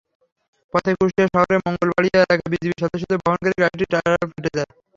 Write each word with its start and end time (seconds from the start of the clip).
পথে 0.73 0.91
কুষ্টিয়া 0.97 1.27
শহরের 1.33 1.59
মঙ্গলবাড়িয়া 1.65 2.19
এলাকায় 2.19 2.51
বিজিবি 2.53 2.75
সদস্যদের 2.81 3.21
বহনকারী 3.21 3.55
গাড়িটির 3.61 3.91
টায়ার 3.93 4.29
ফেটে 4.31 4.51
যায়। 4.55 4.69